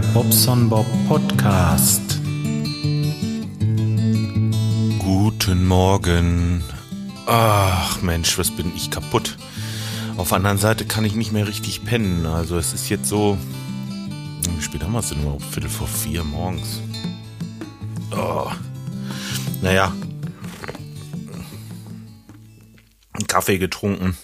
[0.00, 2.20] Bobson Bob Podcast.
[4.98, 6.62] Guten Morgen.
[7.26, 9.36] Ach Mensch, was bin ich kaputt.
[10.16, 12.26] Auf der anderen Seite kann ich nicht mehr richtig pennen.
[12.26, 13.38] Also es ist jetzt so.
[14.56, 15.44] Wie spät haben wir es denn überhaupt?
[15.44, 16.80] Viertel vor vier morgens.
[18.10, 18.50] Oh.
[19.62, 19.92] Naja.
[23.28, 24.16] Kaffee getrunken.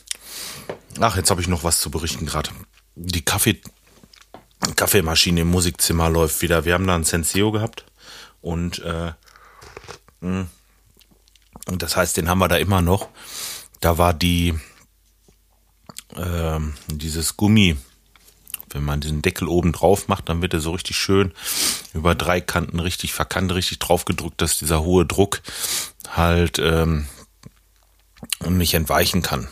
[1.01, 2.51] Ach, jetzt habe ich noch was zu berichten gerade.
[2.95, 3.61] Die Kaffee
[4.83, 6.65] Kaffeemaschine im Musikzimmer läuft wieder.
[6.65, 7.85] Wir haben da ein Senseo gehabt
[8.41, 9.13] und äh,
[10.21, 10.49] hm.
[11.69, 13.09] und das heißt, den haben wir da immer noch.
[13.79, 14.59] Da war die
[16.17, 16.59] äh,
[16.89, 17.77] dieses Gummi,
[18.71, 21.31] wenn man diesen Deckel oben drauf macht, dann wird er so richtig schön
[21.95, 25.43] über drei Kanten richtig verkannt, richtig drauf gedrückt, dass dieser hohe Druck
[26.09, 27.07] halt ähm,
[28.49, 29.47] nicht entweichen kann,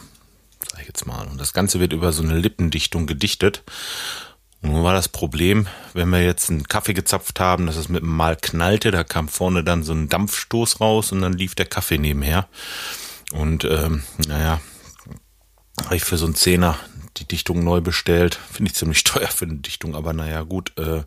[0.72, 1.28] sag ich jetzt mal.
[1.28, 3.62] Und das Ganze wird über so eine Lippendichtung gedichtet.
[4.62, 8.14] Nun war das Problem, wenn wir jetzt einen Kaffee gezapft haben, dass es mit dem
[8.14, 11.98] Mal knallte, da kam vorne dann so ein Dampfstoß raus und dann lief der Kaffee
[11.98, 12.46] nebenher.
[13.32, 14.60] Und ähm, naja,
[15.84, 16.78] habe ich für so einen Zehner
[17.16, 18.38] die Dichtung neu bestellt.
[18.52, 21.04] Finde ich ziemlich teuer für eine Dichtung, aber naja, gut, äh,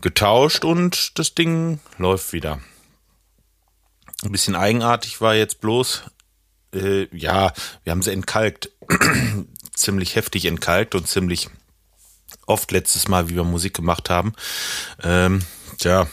[0.00, 2.60] getauscht und das Ding läuft wieder.
[4.24, 6.04] Ein bisschen eigenartig war jetzt bloß,
[6.74, 7.52] äh, ja,
[7.84, 8.70] wir haben sie entkalkt,
[9.74, 11.48] ziemlich heftig entkalkt und ziemlich
[12.46, 14.32] oft letztes Mal, wie wir Musik gemacht haben.
[15.02, 15.42] Ähm,
[15.78, 16.06] tja,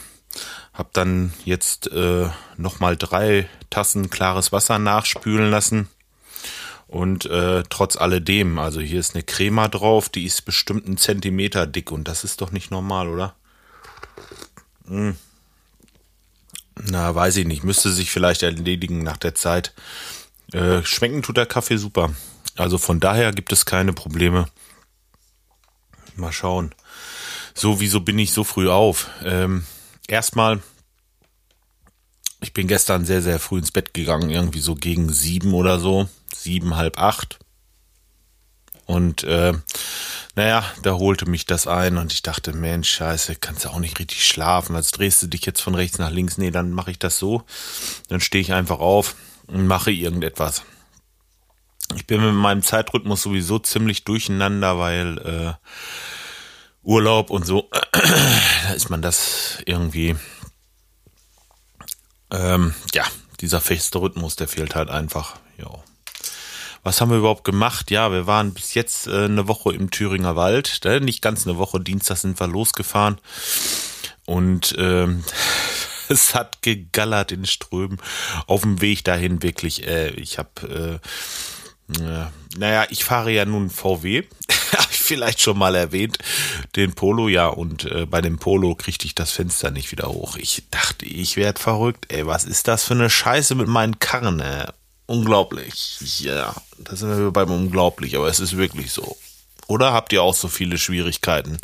[0.72, 5.88] hab dann jetzt äh, nochmal drei Tassen klares Wasser nachspülen lassen.
[6.88, 11.66] Und äh, trotz alledem, also hier ist eine Crema drauf, die ist bestimmt einen Zentimeter
[11.66, 13.34] dick und das ist doch nicht normal, oder?
[14.86, 15.16] Hm.
[16.76, 17.64] Na, weiß ich nicht.
[17.64, 19.72] Müsste sich vielleicht erledigen nach der Zeit.
[20.52, 22.14] Äh, schmecken tut der Kaffee super.
[22.56, 24.46] Also von daher gibt es keine Probleme.
[26.16, 26.74] Mal schauen.
[27.54, 29.08] So, wieso bin ich so früh auf?
[29.24, 29.64] Ähm,
[30.06, 30.62] erstmal,
[32.40, 36.08] ich bin gestern sehr, sehr früh ins Bett gegangen, irgendwie so gegen sieben oder so,
[36.34, 37.38] sieben, halb acht.
[38.84, 39.52] Und äh,
[40.36, 43.98] naja, da holte mich das ein und ich dachte, Mensch, scheiße, kannst du auch nicht
[43.98, 44.76] richtig schlafen.
[44.76, 46.38] Als drehst du dich jetzt von rechts nach links.
[46.38, 47.42] Nee, dann mache ich das so.
[48.08, 49.16] Dann stehe ich einfach auf
[49.46, 50.62] und mache irgendetwas.
[51.94, 55.52] Ich bin mit meinem Zeitrhythmus sowieso ziemlich durcheinander, weil äh,
[56.82, 60.16] Urlaub und so, da ist man das irgendwie,
[62.30, 63.04] ähm, ja,
[63.40, 65.36] dieser feste Rhythmus, der fehlt halt einfach.
[65.58, 65.70] Ja.
[66.82, 67.90] Was haben wir überhaupt gemacht?
[67.90, 70.84] Ja, wir waren bis jetzt äh, eine Woche im Thüringer Wald.
[70.84, 73.20] Äh, nicht ganz eine Woche, Dienstag sind wir losgefahren.
[74.24, 75.24] Und ähm,
[76.08, 77.98] es hat gegallert in Strömen
[78.46, 79.86] auf dem Weg dahin wirklich.
[79.86, 81.08] Äh, ich habe äh,
[81.88, 82.32] ja.
[82.56, 84.24] Naja, ich fahre ja nun VW,
[84.72, 86.18] habe ich vielleicht schon mal erwähnt,
[86.74, 90.36] den Polo, ja, und äh, bei dem Polo kriegte ich das Fenster nicht wieder hoch.
[90.36, 92.06] Ich dachte, ich werde verrückt.
[92.08, 94.40] Ey, was ist das für eine Scheiße mit meinen Karren?
[94.40, 94.66] Ey?
[95.06, 95.98] Unglaublich.
[96.20, 99.16] Ja, da sind wir beim Unglaublich, aber es ist wirklich so.
[99.68, 101.58] Oder habt ihr auch so viele Schwierigkeiten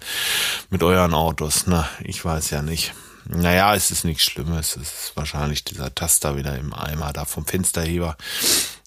[0.71, 1.65] mit euren Autos?
[1.66, 2.94] Na, ich weiß ja nicht.
[3.25, 4.77] Naja, es ist nichts Schlimmes.
[4.77, 8.16] Es ist wahrscheinlich dieser Taster wieder im Eimer da vom Fensterheber.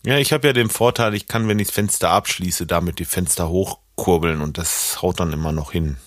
[0.05, 3.05] Ja, ich habe ja den Vorteil, ich kann, wenn ich das Fenster abschließe, damit die
[3.05, 5.97] Fenster hochkurbeln und das haut dann immer noch hin.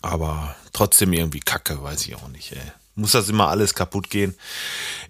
[0.00, 2.72] Aber trotzdem irgendwie kacke, weiß ich auch nicht, ey.
[2.96, 4.34] Muss das immer alles kaputt gehen?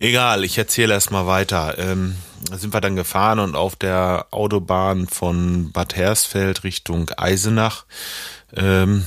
[0.01, 1.79] Egal, ich erzähle erstmal weiter.
[1.79, 2.17] Ähm,
[2.51, 7.85] sind wir dann gefahren und auf der Autobahn von Bad Hersfeld Richtung Eisenach,
[8.55, 9.05] ähm,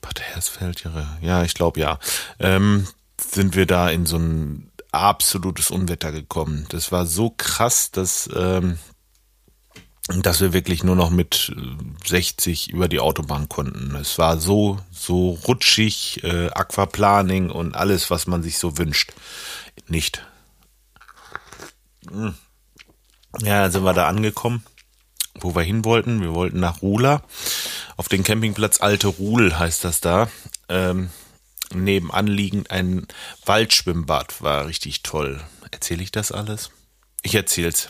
[0.00, 0.84] Bad Hersfeld,
[1.22, 1.98] ja, ich glaube ja,
[2.38, 2.86] ähm,
[3.18, 6.66] sind wir da in so ein absolutes Unwetter gekommen.
[6.68, 8.78] Das war so krass, dass, ähm,
[10.08, 11.54] dass wir wirklich nur noch mit
[12.04, 13.96] 60 über die Autobahn konnten.
[13.96, 19.12] Es war so, so rutschig, äh, Aquaplaning und alles, was man sich so wünscht.
[19.88, 20.24] Nicht.
[22.10, 22.34] Hm.
[23.40, 24.62] Ja, dann sind wir da angekommen,
[25.40, 26.20] wo wir hin wollten.
[26.20, 27.22] Wir wollten nach Rula.
[27.96, 30.28] Auf den Campingplatz Alte Ruhl heißt das da.
[30.68, 31.08] Ähm,
[31.74, 33.06] nebenan liegend ein
[33.44, 35.40] Waldschwimmbad war richtig toll.
[35.70, 36.70] Erzähle ich das alles?
[37.22, 37.88] Ich erzähl's.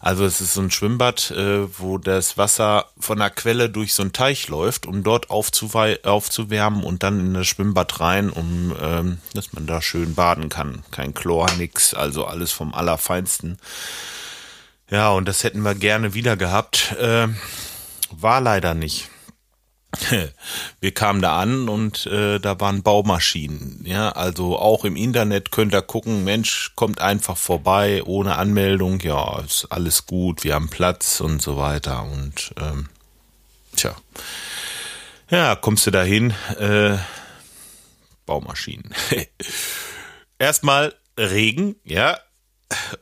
[0.00, 4.02] Also es ist so ein Schwimmbad, äh, wo das Wasser von der Quelle durch so
[4.02, 9.52] einen Teich läuft, um dort aufzuwärmen und dann in das Schwimmbad rein, um ähm, dass
[9.52, 10.82] man da schön baden kann.
[10.90, 13.58] Kein Chlor, nix, also alles vom Allerfeinsten.
[14.90, 16.92] Ja, und das hätten wir gerne wieder gehabt.
[16.92, 17.28] Äh,
[18.10, 19.10] war leider nicht.
[20.80, 23.82] wir kamen da an und äh, da waren Baumaschinen.
[23.84, 29.40] Ja, also auch im Internet könnt ihr gucken, Mensch, kommt einfach vorbei, ohne Anmeldung, ja,
[29.40, 32.04] ist alles gut, wir haben Platz und so weiter.
[32.04, 32.88] Und ähm,
[33.74, 33.94] tja.
[35.30, 36.98] Ja, kommst du dahin, äh,
[38.26, 38.94] Baumaschinen.
[40.38, 42.18] Erstmal Regen, ja,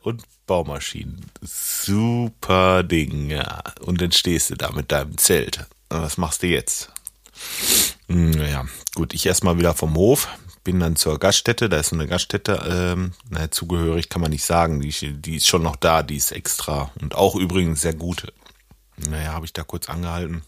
[0.01, 1.25] und Baumaschinen.
[1.41, 3.63] Super Ding, ja.
[3.81, 5.67] Und dann stehst du da mit deinem Zelt.
[5.89, 6.91] Was machst du jetzt?
[8.07, 10.27] Naja, hm, gut, ich erstmal wieder vom Hof,
[10.63, 14.79] bin dann zur Gaststätte, da ist eine Gaststätte, ähm, naja, zugehörig kann man nicht sagen,
[14.79, 18.31] die, die ist schon noch da, die ist extra und auch übrigens sehr gut.
[18.97, 20.43] Naja, habe ich da kurz angehalten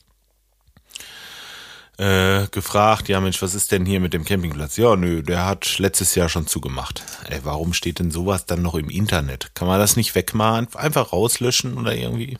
[1.97, 4.77] äh, gefragt, ja Mensch, was ist denn hier mit dem Campingplatz?
[4.77, 7.03] Ja, nö, der hat letztes Jahr schon zugemacht.
[7.27, 9.51] Ey, warum steht denn sowas dann noch im Internet?
[9.55, 12.37] Kann man das nicht wegmachen, einfach rauslöschen oder irgendwie?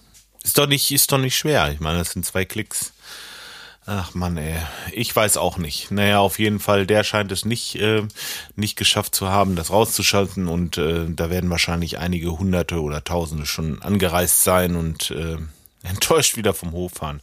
[0.47, 1.73] Ist doch nicht, ist doch nicht schwer.
[1.73, 2.94] Ich meine, das sind zwei Klicks.
[3.85, 4.55] Ach man, ey,
[4.94, 5.91] ich weiß auch nicht.
[5.91, 8.07] Naja, auf jeden Fall, der scheint es nicht, äh,
[8.55, 13.45] nicht geschafft zu haben, das rauszuschalten und äh, da werden wahrscheinlich einige Hunderte oder Tausende
[13.45, 15.35] schon angereist sein und äh,
[15.83, 17.19] enttäuscht wieder vom Hof fahren.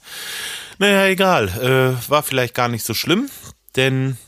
[0.78, 1.48] Naja, egal.
[1.48, 3.30] Äh, war vielleicht gar nicht so schlimm,
[3.74, 4.18] denn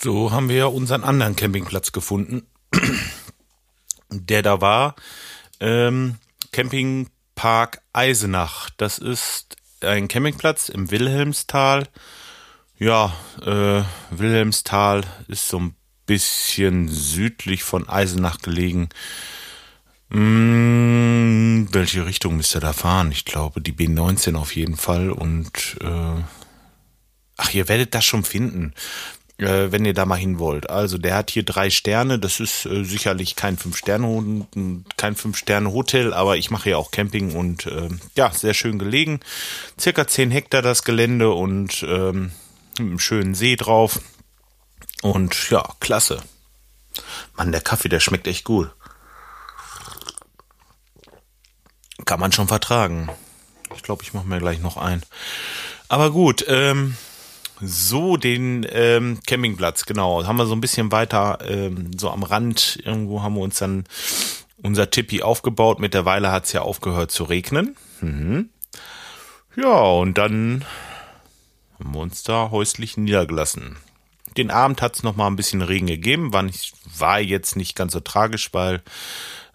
[0.00, 2.44] so haben wir ja unseren anderen Campingplatz gefunden,
[4.10, 4.96] der da war.
[5.60, 6.16] Ähm,
[7.40, 8.68] Campingpark Eisenach.
[8.76, 11.88] Das ist ein Campingplatz im Wilhelmstal.
[12.78, 18.90] Ja, äh, Wilhelmstal ist so ein bisschen südlich von Eisenach gelegen.
[20.10, 23.10] Hm, welche Richtung müsst ihr da fahren?
[23.10, 26.22] Ich glaube, die B19 auf jeden Fall und äh,
[27.38, 28.74] ach, ihr werdet das schon finden,
[29.40, 30.68] äh, wenn ihr da mal hin wollt.
[30.70, 32.18] Also, der hat hier drei Sterne.
[32.18, 34.46] Das ist äh, sicherlich kein fünf Sterne
[34.96, 38.78] kein fünf Sterne Hotel, aber ich mache ja auch Camping und äh, ja, sehr schön
[38.78, 39.20] gelegen.
[39.78, 42.32] Circa zehn Hektar das Gelände und ähm,
[42.78, 44.00] mit einem schönen See drauf.
[45.02, 46.22] Und ja, klasse.
[47.36, 48.70] Mann, der Kaffee, der schmeckt echt gut.
[52.04, 53.08] Kann man schon vertragen.
[53.74, 55.02] Ich glaube, ich mache mir gleich noch ein.
[55.88, 56.96] Aber gut, ähm,
[57.60, 60.24] so den ähm, Campingplatz, genau.
[60.26, 63.84] Haben wir so ein bisschen weiter, ähm, so am Rand, irgendwo haben wir uns dann
[64.62, 65.78] unser Tippi aufgebaut.
[65.78, 67.76] Mittlerweile hat es ja aufgehört zu regnen.
[68.00, 68.50] Mhm.
[69.56, 70.64] Ja, und dann
[71.78, 73.76] haben wir uns da häuslich niedergelassen.
[74.36, 77.74] Den Abend hat es noch mal ein bisschen Regen gegeben, war, nicht, war jetzt nicht
[77.74, 78.82] ganz so tragisch, weil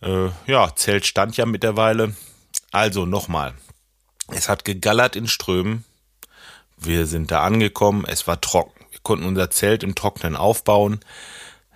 [0.02, 2.16] äh, ja, Zelt stand ja mittlerweile.
[2.72, 3.54] Also nochmal.
[4.32, 5.86] Es hat gegallert in Strömen.
[6.78, 8.06] Wir sind da angekommen.
[8.08, 8.86] Es war trocken.
[8.92, 11.00] Wir konnten unser Zelt im Trocknen aufbauen.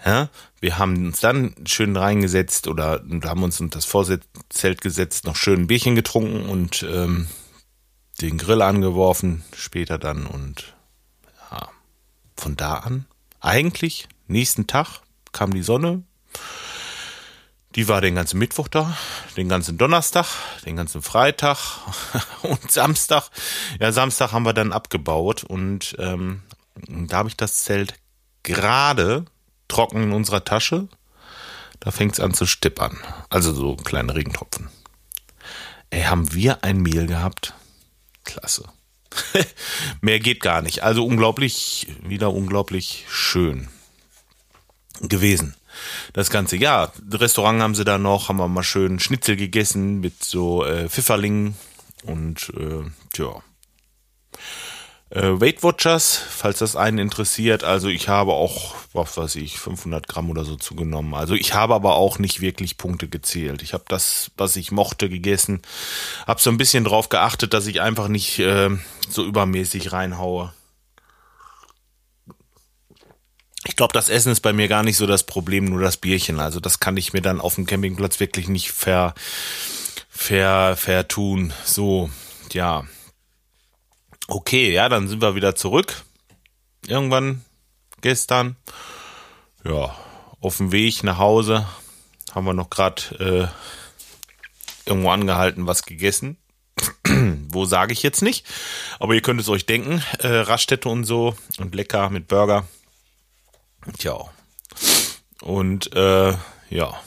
[0.06, 0.30] Ja,
[0.62, 5.62] wir haben uns dann schön reingesetzt oder haben uns unter das Vorzelt gesetzt, noch schön
[5.62, 7.28] ein Bierchen getrunken und ähm,
[8.22, 10.74] den Grill angeworfen später dann und
[11.52, 11.68] ja,
[12.38, 13.06] von da an
[13.42, 15.02] eigentlich nächsten Tag
[15.32, 16.04] kam die Sonne,
[17.76, 18.98] die war den ganzen Mittwoch da,
[19.38, 20.26] den ganzen Donnerstag,
[20.66, 21.58] den ganzen Freitag
[22.42, 23.30] und Samstag.
[23.80, 26.42] Ja, Samstag haben wir dann abgebaut und ähm,
[26.88, 27.94] da habe ich das Zelt
[28.44, 29.26] gerade
[29.68, 30.88] trocken in unserer Tasche.
[31.80, 32.98] Da fängt es an zu stippern.
[33.30, 34.70] Also so kleine Regentropfen.
[35.92, 37.54] Ey, haben wir ein Mehl gehabt?
[38.26, 38.66] Klasse.
[40.02, 40.84] Mehr geht gar nicht.
[40.84, 43.70] Also unglaublich, wieder unglaublich schön
[45.02, 45.56] gewesen
[46.14, 46.92] das ganze Jahr.
[47.12, 51.56] Restaurant haben sie da noch, haben wir mal schön Schnitzel gegessen mit so äh, Pfifferlingen
[52.04, 53.42] und äh, tja.
[55.12, 57.64] Äh, Weight Watchers, falls das einen interessiert.
[57.64, 61.16] Also ich habe auch, was weiß ich, 500 Gramm oder so zugenommen.
[61.16, 63.64] Also ich habe aber auch nicht wirklich Punkte gezählt.
[63.64, 65.64] Ich habe das, was ich mochte, gegessen.
[66.28, 68.70] Habe so ein bisschen drauf geachtet, dass ich einfach nicht äh,
[69.10, 70.54] so übermäßig reinhaue.
[73.66, 76.40] Ich glaube, das Essen ist bei mir gar nicht so das Problem, nur das Bierchen.
[76.40, 79.14] Also das kann ich mir dann auf dem Campingplatz wirklich nicht ver,
[80.10, 81.54] ver, vertun.
[81.66, 82.10] So,
[82.54, 82.86] ja.
[84.28, 86.04] Okay, ja, dann sind wir wieder zurück.
[86.88, 87.44] Irgendwann
[88.02, 88.56] gestern.
[89.66, 89.96] Ja,
[90.40, 91.68] auf dem Weg nach Hause
[92.34, 93.52] haben wir noch gerade
[94.86, 96.38] äh, irgendwo angehalten, was gegessen.
[97.50, 98.46] Wo sage ich jetzt nicht.
[99.00, 100.02] Aber ihr könnt es euch denken.
[100.20, 102.66] Äh, Raststätte und so und lecker mit Burger.
[103.98, 104.18] Tja.
[105.42, 106.34] Und äh,
[106.70, 107.00] ja.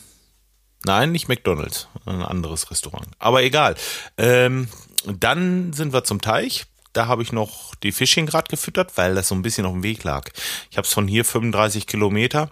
[0.84, 3.06] Nein, nicht McDonald's, ein anderes Restaurant.
[3.18, 3.76] Aber egal.
[4.16, 4.68] Ähm,
[5.06, 6.66] dann sind wir zum Teich.
[6.92, 9.82] Da habe ich noch die Fischchen gerade gefüttert, weil das so ein bisschen auf dem
[9.82, 10.28] Weg lag.
[10.70, 12.50] Ich habe es von hier 35 Kilometer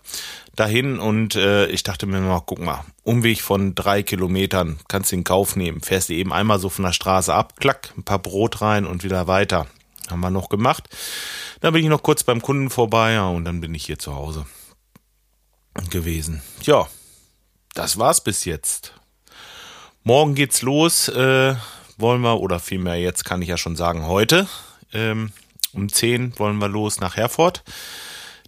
[0.56, 5.16] dahin und äh, ich dachte mir mal, guck mal, Umweg von drei Kilometern kannst du
[5.16, 5.82] in Kauf nehmen.
[5.82, 9.04] Fährst du eben einmal so von der Straße ab, klack, ein paar Brot rein und
[9.04, 9.66] wieder weiter.
[10.10, 10.88] Haben wir noch gemacht.
[11.60, 14.14] Dann bin ich noch kurz beim Kunden vorbei ja, und dann bin ich hier zu
[14.14, 14.46] Hause
[15.90, 16.42] gewesen.
[16.62, 16.88] Ja,
[17.74, 18.94] das war's bis jetzt.
[20.02, 21.54] Morgen geht's los, äh,
[21.98, 24.48] wollen wir, oder vielmehr jetzt kann ich ja schon sagen, heute,
[24.92, 25.32] ähm,
[25.72, 27.62] Um 10 wollen wir los nach Herford.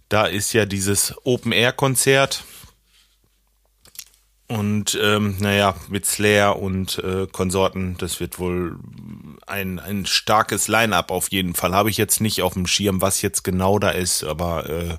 [0.09, 2.43] Da ist ja dieses Open-Air-Konzert.
[4.53, 8.77] Und ähm, naja, mit Slayer und äh, Konsorten, das wird wohl
[9.47, 11.73] ein, ein starkes Line-up auf jeden Fall.
[11.73, 14.97] Habe ich jetzt nicht auf dem Schirm, was jetzt genau da ist, aber äh,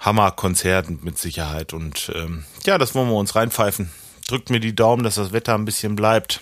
[0.00, 1.72] Hammer-Konzert mit Sicherheit.
[1.72, 3.92] Und ähm, ja, das wollen wir uns reinpfeifen.
[4.26, 6.40] Drückt mir die Daumen, dass das Wetter ein bisschen bleibt.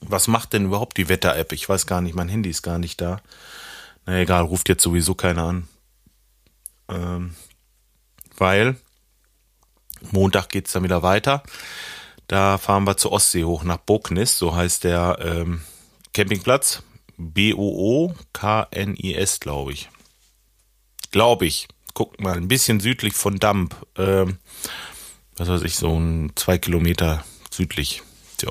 [0.00, 1.52] Was macht denn überhaupt die Wetter-App?
[1.52, 3.20] Ich weiß gar nicht, mein Handy ist gar nicht da.
[4.06, 5.68] Na egal, ruft jetzt sowieso keiner an.
[6.88, 7.36] Ähm,
[8.36, 8.74] weil
[10.12, 11.42] Montag geht's dann wieder weiter.
[12.28, 15.62] Da fahren wir zur Ostsee hoch nach Bognis, so heißt der ähm,
[16.12, 16.82] Campingplatz.
[17.16, 18.20] B-O-O-K-N-I-S,
[19.40, 19.88] glaube ich.
[21.10, 21.68] Glaube ich.
[21.94, 23.76] Guckt mal, ein bisschen südlich von Damp.
[23.96, 24.38] Ähm,
[25.36, 28.02] was weiß ich, so ein zwei Kilometer südlich.
[28.40, 28.48] So.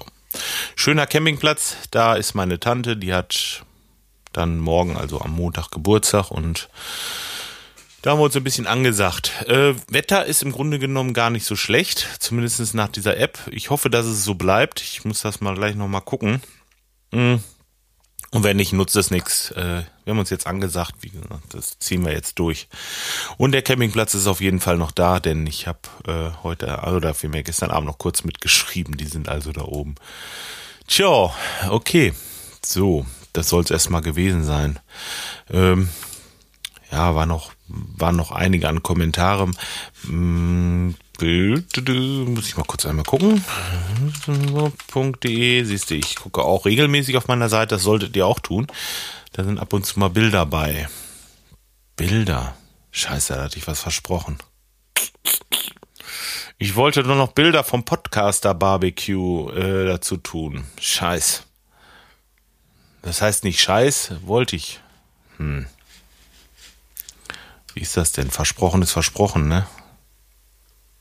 [0.75, 1.75] Schöner Campingplatz.
[1.91, 3.65] Da ist meine Tante, die hat
[4.31, 6.69] dann morgen, also am Montag, Geburtstag und
[8.03, 9.45] da haben wir uns ein bisschen angesagt.
[9.48, 13.39] Äh, Wetter ist im Grunde genommen gar nicht so schlecht, zumindest nach dieser App.
[13.50, 14.81] Ich hoffe, dass es so bleibt.
[14.81, 16.41] Ich muss das mal gleich nochmal gucken.
[17.12, 17.36] Mm.
[18.31, 19.51] Und wenn nicht, nutzt es nichts.
[19.51, 22.67] Äh, wir haben uns jetzt angesagt, wie gesagt, das ziehen wir jetzt durch.
[23.38, 27.13] Und der Campingplatz ist auf jeden Fall noch da, denn ich habe äh, heute, oder
[27.13, 28.98] vielmehr gestern Abend noch kurz mitgeschrieben.
[28.98, 29.95] Die sind also da oben.
[30.88, 31.33] Tja,
[31.69, 32.13] okay.
[32.65, 34.79] So, das soll es erstmal gewesen sein.
[35.50, 35.88] Ähm,
[36.91, 37.51] ja, war noch,
[37.98, 39.58] waren noch einige an Kommentaren.
[40.06, 43.44] Hm, muss ich mal kurz einmal gucken.
[45.24, 48.68] .de, siehst du, ich gucke auch regelmäßig auf meiner Seite, das solltet ihr auch tun.
[49.32, 50.88] Da sind ab und zu mal Bilder bei.
[51.96, 52.56] Bilder.
[52.92, 54.38] Scheiße, da hatte ich was versprochen.
[56.58, 60.63] Ich wollte nur noch Bilder vom Podcaster Barbecue äh, dazu tun.
[60.80, 61.44] Scheiß.
[63.01, 64.80] Das heißt nicht Scheiß, wollte ich.
[65.38, 65.65] Hm.
[67.74, 68.30] Wie ist das denn?
[68.30, 69.68] Versprochen ist versprochen, ne?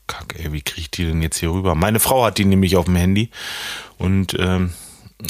[0.07, 1.75] Kack, ey, wie kriege ich die denn jetzt hier rüber?
[1.75, 3.29] Meine Frau hat die nämlich auf dem Handy
[3.97, 4.73] und ähm,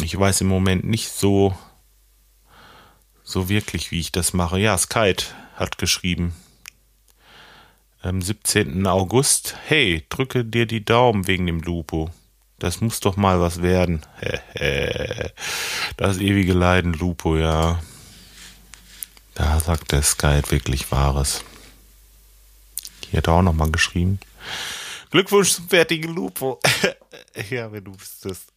[0.01, 1.55] ich weiß im Moment nicht so,
[3.23, 4.59] so wirklich, wie ich das mache.
[4.59, 5.23] Ja, Skype
[5.55, 6.33] hat geschrieben.
[8.01, 8.85] Am 17.
[8.87, 9.55] August.
[9.65, 12.09] Hey, drücke dir die Daumen wegen dem Lupo.
[12.59, 14.01] Das muss doch mal was werden.
[15.97, 17.79] Das ewige Leiden, Lupo, ja.
[19.35, 21.43] Da sagt der Skype wirklich Wahres.
[23.09, 24.19] Hier hat er auch nochmal geschrieben.
[25.11, 26.59] Glückwunsch zum fertigen Lupo.
[27.49, 28.51] ja, wenn du wüsstest.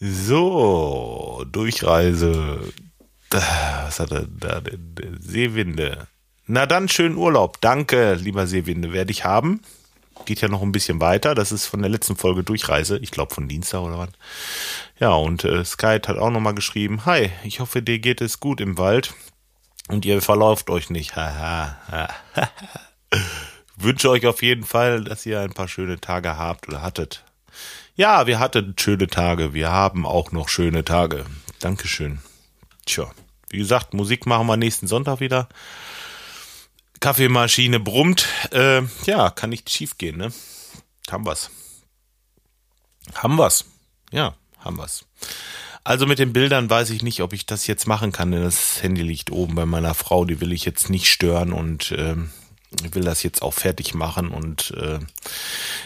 [0.00, 2.72] so, Durchreise.
[3.30, 5.18] Was hat er da denn?
[5.20, 6.06] Seewinde.
[6.46, 7.60] Na dann, schönen Urlaub.
[7.60, 8.92] Danke, lieber Seewinde.
[8.92, 9.62] Werde ich haben.
[10.24, 11.34] Geht ja noch ein bisschen weiter.
[11.34, 12.98] Das ist von der letzten Folge Durchreise.
[12.98, 14.14] Ich glaube von Dienstag oder wann.
[14.98, 18.60] Ja, und äh, Skype hat auch nochmal geschrieben, Hi, ich hoffe, dir geht es gut
[18.60, 19.14] im Wald
[19.88, 21.14] und ihr verläuft euch nicht.
[23.76, 27.24] Wünsche euch auf jeden Fall, dass ihr ein paar schöne Tage habt oder hattet.
[27.94, 29.54] Ja, wir hatten schöne Tage.
[29.54, 31.24] Wir haben auch noch schöne Tage.
[31.60, 32.18] Dankeschön.
[32.84, 33.10] Tja,
[33.48, 35.48] wie gesagt, Musik machen wir nächsten Sonntag wieder.
[37.00, 38.26] Kaffeemaschine brummt.
[38.52, 40.32] Äh, ja, kann nicht schief gehen, ne?
[41.10, 41.50] Haben wir's.
[43.14, 43.64] Haben wir's.
[44.10, 45.04] Ja, haben wir's.
[45.84, 48.82] Also mit den Bildern weiß ich nicht, ob ich das jetzt machen kann, denn das
[48.82, 52.16] Handy liegt oben bei meiner Frau, die will ich jetzt nicht stören und äh,
[52.92, 54.98] will das jetzt auch fertig machen und äh,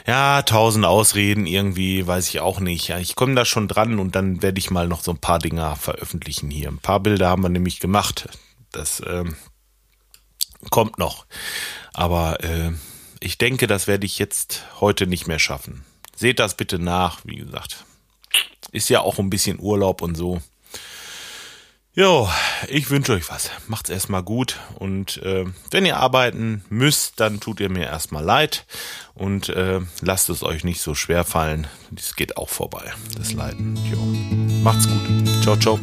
[0.06, 2.88] ja, tausend Ausreden irgendwie, weiß ich auch nicht.
[2.88, 5.38] Ja, ich komme da schon dran und dann werde ich mal noch so ein paar
[5.38, 6.68] Dinger veröffentlichen hier.
[6.68, 8.28] Ein paar Bilder haben wir nämlich gemacht.
[8.72, 9.24] Das äh,
[10.70, 11.26] kommt noch.
[11.94, 12.72] Aber äh,
[13.20, 15.84] ich denke, das werde ich jetzt heute nicht mehr schaffen.
[16.16, 17.84] Seht das bitte nach, wie gesagt.
[18.72, 20.40] Ist ja auch ein bisschen Urlaub und so.
[21.92, 22.28] Jo,
[22.68, 23.50] ich wünsche euch was.
[23.66, 28.64] Macht's erstmal gut und äh, wenn ihr arbeiten müsst, dann tut ihr mir erstmal leid
[29.14, 31.66] und äh, lasst es euch nicht so schwer fallen.
[31.90, 33.76] Das geht auch vorbei, das Leiden.
[33.90, 33.98] Jo.
[34.62, 35.42] Macht's gut.
[35.42, 35.80] Ciao, ciao.